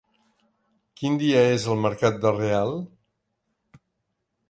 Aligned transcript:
Quin 1.01 1.19
dia 1.25 1.45
és 1.51 1.67
el 1.75 1.83
mercat 1.85 2.19
de 2.25 2.35
Real? 2.41 2.77